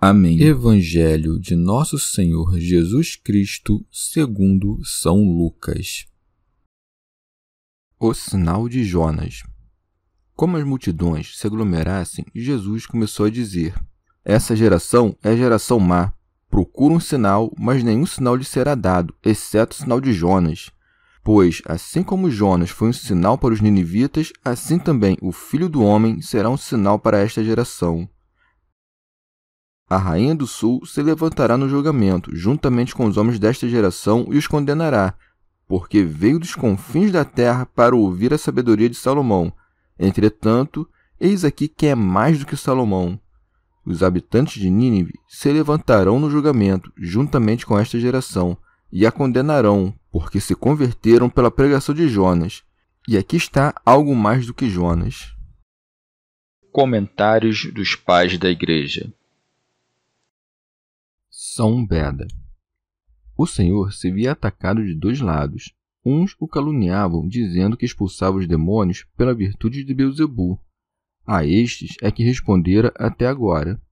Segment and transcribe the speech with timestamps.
[0.00, 0.40] Amém.
[0.40, 6.06] Evangelho de Nosso Senhor Jesus Cristo, segundo São Lucas.
[7.98, 9.42] O sinal de Jonas.
[10.36, 13.74] Como as multidões se aglomerassem, Jesus começou a dizer:
[14.24, 16.12] Essa geração é geração má.
[16.48, 20.70] Procura um sinal, mas nenhum sinal lhe será dado, exceto o sinal de Jonas.
[21.24, 25.82] Pois, assim como Jonas foi um sinal para os ninivitas, assim também o Filho do
[25.82, 28.08] Homem será um sinal para esta geração.
[29.90, 34.36] A rainha do sul se levantará no julgamento, juntamente com os homens desta geração, e
[34.36, 35.14] os condenará,
[35.66, 39.50] porque veio dos confins da terra para ouvir a sabedoria de Salomão.
[39.98, 40.86] Entretanto,
[41.18, 43.18] eis aqui quem é mais do que Salomão.
[43.82, 48.58] Os habitantes de Nínive se levantarão no julgamento, juntamente com esta geração,
[48.92, 52.62] e a condenarão, porque se converteram pela pregação de Jonas.
[53.08, 55.34] E aqui está algo mais do que Jonas.
[56.70, 59.10] Comentários dos pais da Igreja
[61.58, 62.24] são Beda.
[63.36, 65.74] O Senhor se via atacado de dois lados.
[66.04, 70.56] Uns o caluniavam, dizendo que expulsava os demônios pela virtude de Beuzebu.
[71.26, 73.82] A estes é que respondera até agora.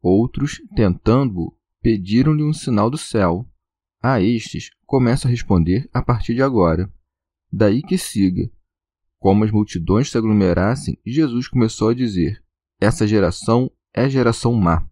[0.00, 3.46] Outros, tentando-o, pediram-lhe um sinal do céu.
[4.02, 6.90] A estes começa a responder a partir de agora.
[7.52, 8.50] Daí que siga.
[9.18, 12.42] Como as multidões se aglomerassem, Jesus começou a dizer:
[12.80, 14.88] Essa geração é geração má.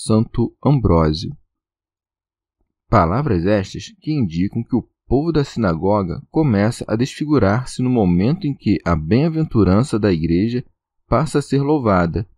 [0.00, 1.36] Santo Ambrósio.
[2.88, 8.54] Palavras estas que indicam que o povo da sinagoga começa a desfigurar-se no momento em
[8.54, 10.64] que a bem-aventurança da Igreja
[11.08, 12.30] passa a ser louvada.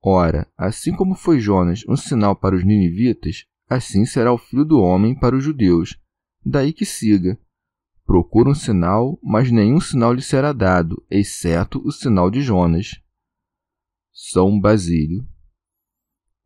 [0.00, 4.80] Ora, assim como foi Jonas um sinal para os ninivitas, assim será o Filho do
[4.80, 5.98] Homem para os judeus.
[6.44, 7.36] Daí que siga.
[8.04, 13.02] Procura um sinal, mas nenhum sinal lhe será dado, exceto o sinal de Jonas.
[14.12, 15.26] São Basílio.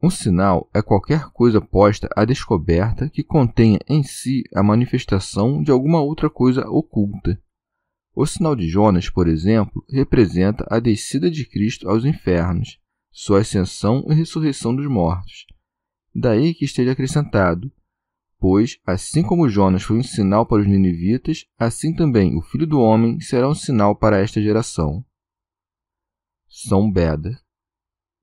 [0.02, 5.70] Um sinal é qualquer coisa posta à descoberta que contenha em si a manifestação de
[5.70, 7.38] alguma outra coisa oculta.
[8.14, 12.78] O sinal de Jonas, por exemplo, representa a descida de Cristo aos infernos,
[13.12, 15.44] sua ascensão e ressurreição dos mortos.
[16.14, 17.70] Daí que esteja acrescentado:
[18.38, 22.80] Pois, assim como Jonas foi um sinal para os ninivitas, assim também o Filho do
[22.80, 25.04] Homem será um sinal para esta geração.
[26.48, 27.38] São Beda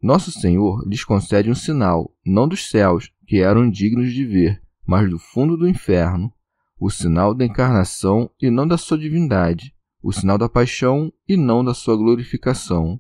[0.08, 5.10] nosso Senhor lhes concede um sinal, não dos céus, que eram dignos de ver, mas
[5.10, 6.34] do fundo do inferno,
[6.80, 11.62] o sinal da encarnação e não da sua divindade, o sinal da paixão e não
[11.62, 12.98] da sua glorificação.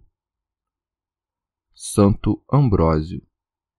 [1.74, 3.26] Santo Ambrósio.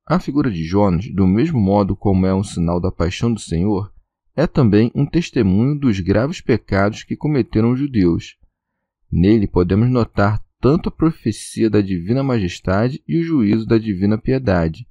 [0.06, 3.92] A figura de Jonas, do mesmo modo como é um sinal da paixão do Senhor,
[4.34, 8.38] é também um testemunho dos graves pecados que cometeram os judeus.
[9.12, 14.86] Nele podemos notar tanto a profecia da divina majestade e o juízo da divina piedade,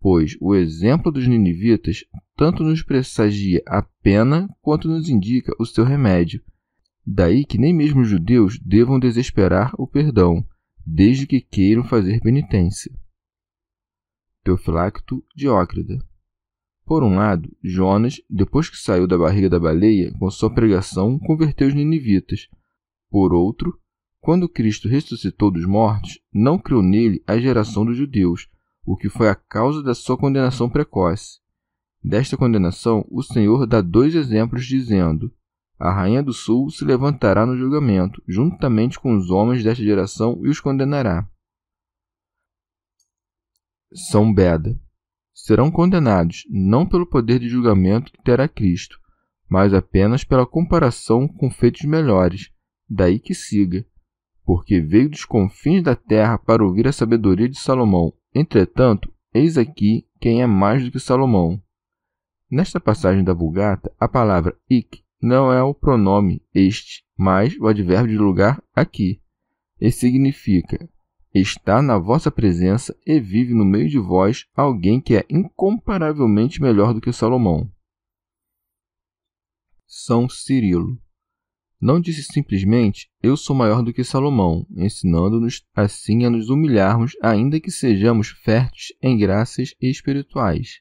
[0.00, 2.04] pois o exemplo dos ninivitas
[2.36, 6.42] tanto nos pressagia a pena quanto nos indica o seu remédio.
[7.06, 10.46] Daí que nem mesmo os judeus devam desesperar o perdão,
[10.86, 12.92] desde que queiram fazer penitência.
[14.42, 15.98] Teofilacto Diócrida
[16.84, 21.68] Por um lado, Jonas, depois que saiu da barriga da baleia, com sua pregação, converteu
[21.68, 22.48] os ninivitas.
[23.10, 23.79] Por outro,
[24.20, 28.48] quando Cristo ressuscitou dos mortos, não criou nele a geração dos judeus,
[28.84, 31.40] o que foi a causa da sua condenação precoce.
[32.02, 35.32] Desta condenação, o Senhor dá dois exemplos, dizendo:
[35.78, 40.48] A rainha do sul se levantará no julgamento, juntamente com os homens desta geração, e
[40.48, 41.28] os condenará.
[43.92, 44.78] São Beda.
[45.34, 48.98] Serão condenados não pelo poder de julgamento que terá Cristo,
[49.48, 52.52] mas apenas pela comparação com feitos melhores.
[52.88, 53.84] Daí que siga
[54.44, 58.12] porque veio dos confins da terra para ouvir a sabedoria de Salomão.
[58.34, 61.62] Entretanto, Eis aqui quem é mais do que Salomão.
[62.50, 68.10] Nesta passagem da Vulgata, a palavra ik não é o pronome este, mas o advérbio
[68.10, 69.22] de lugar aqui.
[69.80, 70.88] E significa
[71.32, 76.92] está na vossa presença e vive no meio de vós alguém que é incomparavelmente melhor
[76.92, 77.70] do que Salomão.
[79.86, 81.00] São Cirilo.
[81.80, 87.60] Não disse simplesmente eu sou maior do que Salomão, ensinando-nos assim a nos humilharmos, ainda
[87.60, 90.80] que sejamos férteis em graças espirituais.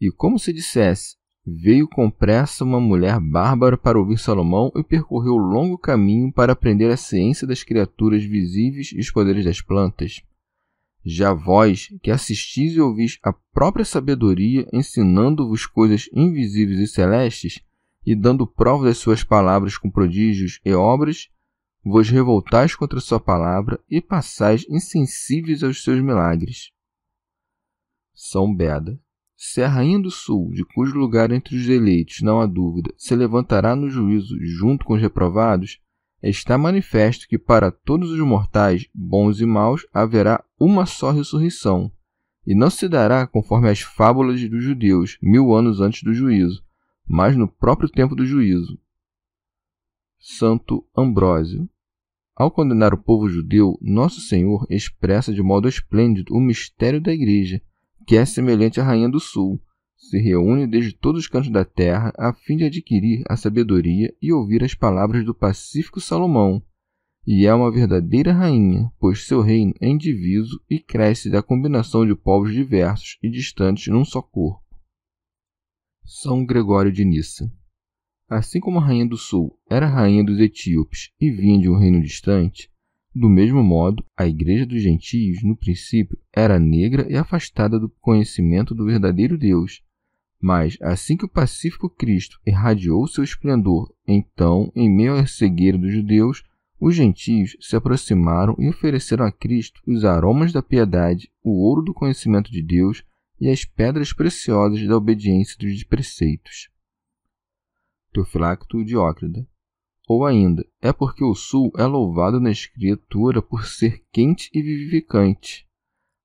[0.00, 1.16] E como se dissesse
[1.46, 6.90] Veio com pressa uma mulher bárbara para ouvir Salomão e percorreu longo caminho para aprender
[6.90, 10.22] a ciência das criaturas visíveis e os poderes das plantas.
[11.04, 17.60] Já vós, que assistis e ouvis a própria sabedoria, ensinando-vos coisas invisíveis e celestes,
[18.06, 21.28] e dando prova das suas palavras com prodígios e obras,
[21.84, 26.70] vos revoltais contra sua palavra e passais insensíveis aos seus milagres.
[28.14, 28.98] São Beda
[29.46, 33.14] se a rainha do sul, de cujo lugar entre os eleitos não há dúvida, se
[33.14, 35.80] levantará no juízo junto com os reprovados,
[36.22, 41.92] está manifesto que para todos os mortais, bons e maus, haverá uma só ressurreição,
[42.46, 46.63] e não se dará conforme as fábulas dos judeus, mil anos antes do juízo,
[47.06, 48.78] mas no próprio tempo do juízo.
[50.18, 51.68] Santo Ambrósio.
[52.34, 57.62] Ao condenar o povo judeu, Nosso Senhor expressa de modo esplêndido o mistério da Igreja
[58.06, 59.60] que é semelhante à rainha do sul,
[59.96, 64.32] se reúne desde todos os cantos da terra a fim de adquirir a sabedoria e
[64.32, 66.62] ouvir as palavras do pacífico Salomão.
[67.26, 72.14] E é uma verdadeira rainha, pois seu reino é indiviso e cresce da combinação de
[72.14, 74.63] povos diversos e distantes num só corpo.
[76.06, 77.50] São Gregório de Nissa
[78.28, 82.02] Assim como a rainha do sul era rainha dos etíopes e vinha de um reino
[82.02, 82.70] distante,
[83.14, 88.74] do mesmo modo, a Igreja dos Gentios, no princípio, era negra e afastada do conhecimento
[88.74, 89.82] do verdadeiro Deus.
[90.38, 95.90] Mas, assim que o pacífico Cristo irradiou seu esplendor, então, em meio à cegueira dos
[95.90, 96.42] judeus,
[96.78, 101.94] os gentios se aproximaram e ofereceram a Cristo os aromas da piedade, o ouro do
[101.94, 103.02] conhecimento de Deus
[103.40, 106.70] e as pedras preciosas da obediência dos preceitos.
[108.12, 109.46] Teofilacto Diócrida
[110.06, 115.66] ou ainda, é porque o sul é louvado na Escritura por ser quente e vivificante.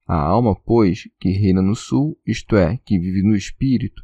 [0.05, 4.03] A alma, pois, que reina no sul, isto é, que vive no espírito,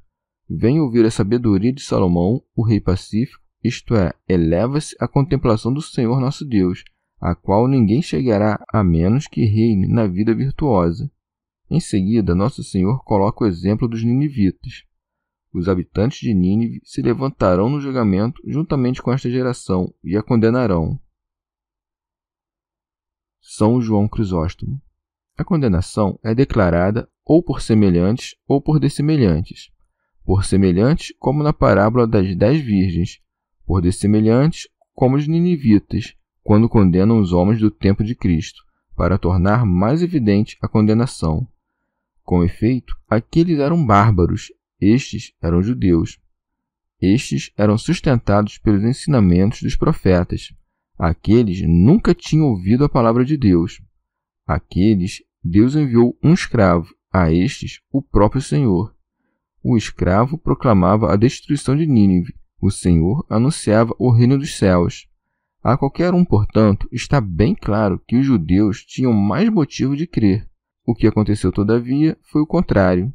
[0.49, 5.81] vem ouvir a sabedoria de Salomão, o rei pacífico, isto é, eleva-se à contemplação do
[5.81, 6.83] Senhor nosso Deus,
[7.19, 11.11] a qual ninguém chegará a menos que reine na vida virtuosa.
[11.69, 14.83] Em seguida, nosso Senhor coloca o exemplo dos ninivitas.
[15.51, 20.99] Os habitantes de Nínive se levantarão no julgamento juntamente com esta geração e a condenarão.
[23.41, 24.81] São João Crisóstomo.
[25.37, 29.71] A condenação é declarada ou por semelhantes ou por dessemelhantes.
[30.23, 33.21] Por semelhantes, como na parábola das dez virgens,
[33.65, 38.61] por dessemelhantes, como os ninivitas, quando condenam os homens do tempo de Cristo,
[38.95, 41.47] para tornar mais evidente a condenação.
[42.25, 46.19] Com efeito, aqueles eram bárbaros estes eram judeus.
[47.01, 50.53] Estes eram sustentados pelos ensinamentos dos profetas.
[50.97, 53.81] Aqueles nunca tinham ouvido a palavra de Deus.
[54.45, 58.93] Aqueles, Deus enviou um escravo, a estes, o próprio Senhor.
[59.63, 65.07] O escravo proclamava a destruição de Nínive, o Senhor anunciava o reino dos céus.
[65.63, 70.47] A qualquer um, portanto, está bem claro que os judeus tinham mais motivo de crer.
[70.85, 73.11] O que aconteceu, todavia, foi o contrário.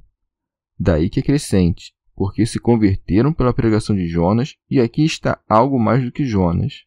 [0.79, 5.79] Daí que é crescente, porque se converteram pela pregação de Jonas, e aqui está algo
[5.79, 6.85] mais do que Jonas.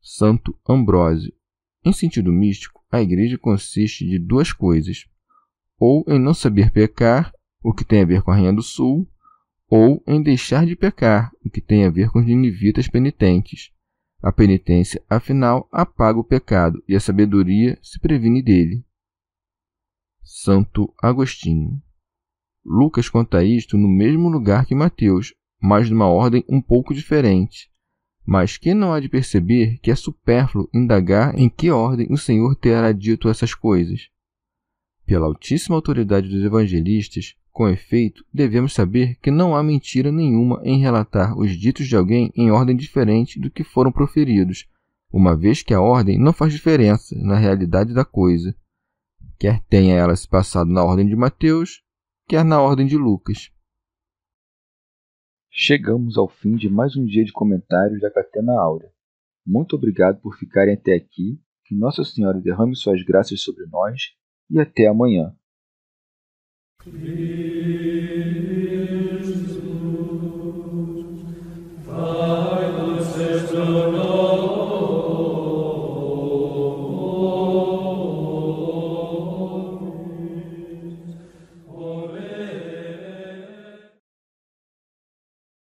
[0.00, 1.32] Santo Ambrósio.
[1.84, 5.04] Em sentido místico, a igreja consiste de duas coisas:
[5.78, 9.06] ou em não saber pecar, o que tem a ver com a Rainha do Sul,
[9.68, 13.72] ou em deixar de pecar, o que tem a ver com os ninivitas penitentes.
[14.22, 18.85] A penitência, afinal, apaga o pecado e a sabedoria se previne dele.
[20.28, 21.80] Santo Agostinho.
[22.64, 27.70] Lucas conta isto no mesmo lugar que Mateus, mas numa ordem um pouco diferente.
[28.26, 32.56] Mas quem não há de perceber que é supérfluo indagar em que ordem o Senhor
[32.56, 34.08] terá dito essas coisas?
[35.06, 40.80] Pela altíssima autoridade dos evangelistas, com efeito, devemos saber que não há mentira nenhuma em
[40.80, 44.66] relatar os ditos de alguém em ordem diferente do que foram proferidos,
[45.12, 48.52] uma vez que a ordem não faz diferença na realidade da coisa.
[49.38, 51.82] Quer tenha ela se passado na ordem de Mateus,
[52.26, 53.50] quer na ordem de Lucas.
[55.50, 58.90] Chegamos ao fim de mais um dia de comentários da Catena Áurea.
[59.46, 64.14] Muito obrigado por ficarem até aqui, que Nossa Senhora derrame suas graças sobre nós
[64.50, 65.36] e até amanhã.